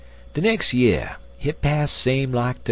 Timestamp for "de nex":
0.33-0.73